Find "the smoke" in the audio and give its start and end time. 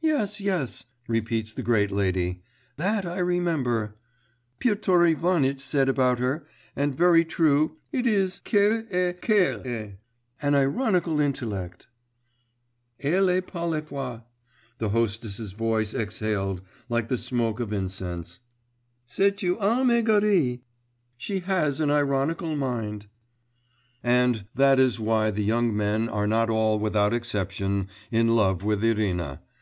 17.08-17.60